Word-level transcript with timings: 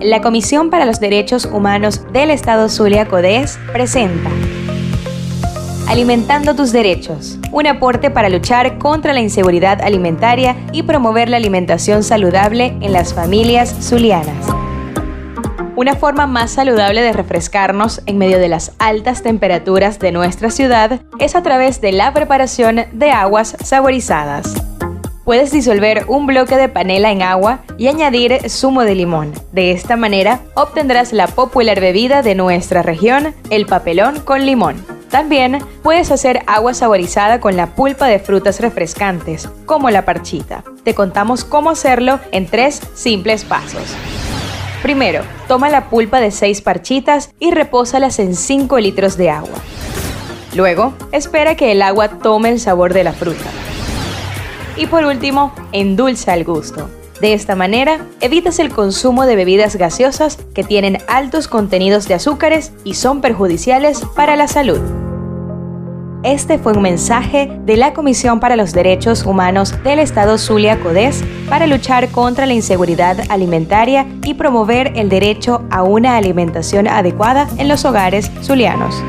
la 0.00 0.20
Comisión 0.20 0.70
para 0.70 0.84
los 0.84 1.00
Derechos 1.00 1.46
Humanos 1.46 2.00
del 2.12 2.30
Estado 2.30 2.68
Zulia 2.68 3.06
Codés 3.06 3.58
presenta 3.72 4.30
Alimentando 5.88 6.56
tus 6.56 6.72
derechos, 6.72 7.38
un 7.52 7.66
aporte 7.66 8.10
para 8.10 8.28
luchar 8.28 8.78
contra 8.78 9.12
la 9.12 9.20
inseguridad 9.20 9.82
alimentaria 9.82 10.56
y 10.72 10.82
promover 10.82 11.28
la 11.28 11.36
alimentación 11.36 12.02
saludable 12.02 12.76
en 12.80 12.92
las 12.92 13.12
familias 13.12 13.74
zulianas. 13.80 14.46
Una 15.76 15.94
forma 15.94 16.26
más 16.26 16.52
saludable 16.52 17.02
de 17.02 17.12
refrescarnos 17.12 18.00
en 18.06 18.16
medio 18.16 18.38
de 18.38 18.48
las 18.48 18.72
altas 18.78 19.22
temperaturas 19.22 19.98
de 19.98 20.12
nuestra 20.12 20.50
ciudad 20.50 21.02
es 21.18 21.36
a 21.36 21.42
través 21.42 21.80
de 21.80 21.92
la 21.92 22.12
preparación 22.14 22.86
de 22.92 23.10
aguas 23.10 23.56
saborizadas. 23.62 24.73
Puedes 25.24 25.50
disolver 25.52 26.04
un 26.08 26.26
bloque 26.26 26.56
de 26.56 26.68
panela 26.68 27.10
en 27.10 27.22
agua 27.22 27.60
y 27.78 27.88
añadir 27.88 28.50
zumo 28.50 28.82
de 28.82 28.94
limón. 28.94 29.32
De 29.52 29.72
esta 29.72 29.96
manera 29.96 30.40
obtendrás 30.54 31.14
la 31.14 31.28
popular 31.28 31.80
bebida 31.80 32.20
de 32.22 32.34
nuestra 32.34 32.82
región, 32.82 33.34
el 33.48 33.64
papelón 33.64 34.20
con 34.20 34.44
limón. 34.44 34.84
También 35.10 35.60
puedes 35.82 36.10
hacer 36.10 36.42
agua 36.46 36.74
saborizada 36.74 37.40
con 37.40 37.56
la 37.56 37.68
pulpa 37.68 38.06
de 38.06 38.18
frutas 38.18 38.60
refrescantes, 38.60 39.48
como 39.64 39.88
la 39.88 40.04
parchita. 40.04 40.62
Te 40.82 40.94
contamos 40.94 41.44
cómo 41.44 41.70
hacerlo 41.70 42.20
en 42.30 42.46
tres 42.46 42.82
simples 42.94 43.44
pasos. 43.44 43.94
Primero, 44.82 45.22
toma 45.48 45.70
la 45.70 45.88
pulpa 45.88 46.20
de 46.20 46.30
6 46.30 46.60
parchitas 46.60 47.30
y 47.38 47.52
repósalas 47.52 48.18
en 48.18 48.34
5 48.34 48.78
litros 48.80 49.16
de 49.16 49.30
agua. 49.30 49.56
Luego, 50.54 50.92
espera 51.10 51.54
que 51.54 51.72
el 51.72 51.80
agua 51.80 52.08
tome 52.18 52.50
el 52.50 52.60
sabor 52.60 52.92
de 52.92 53.04
la 53.04 53.14
fruta. 53.14 53.48
Y 54.76 54.86
por 54.86 55.04
último, 55.04 55.52
endulza 55.72 56.32
al 56.32 56.44
gusto. 56.44 56.88
De 57.20 57.32
esta 57.32 57.54
manera, 57.54 58.06
evitas 58.20 58.58
el 58.58 58.70
consumo 58.70 59.24
de 59.24 59.36
bebidas 59.36 59.76
gaseosas 59.76 60.36
que 60.52 60.64
tienen 60.64 60.98
altos 61.08 61.48
contenidos 61.48 62.08
de 62.08 62.14
azúcares 62.14 62.72
y 62.82 62.94
son 62.94 63.20
perjudiciales 63.20 64.02
para 64.16 64.36
la 64.36 64.48
salud. 64.48 64.80
Este 66.24 66.58
fue 66.58 66.72
un 66.72 66.82
mensaje 66.82 67.50
de 67.66 67.76
la 67.76 67.92
Comisión 67.92 68.40
para 68.40 68.56
los 68.56 68.72
Derechos 68.72 69.26
Humanos 69.26 69.74
del 69.84 69.98
Estado 69.98 70.38
Zulia 70.38 70.80
Codés 70.80 71.22
para 71.50 71.66
luchar 71.66 72.08
contra 72.08 72.46
la 72.46 72.54
inseguridad 72.54 73.18
alimentaria 73.28 74.06
y 74.24 74.32
promover 74.32 74.92
el 74.96 75.10
derecho 75.10 75.62
a 75.70 75.82
una 75.82 76.16
alimentación 76.16 76.88
adecuada 76.88 77.46
en 77.58 77.68
los 77.68 77.84
hogares 77.84 78.30
zulianos. 78.42 79.02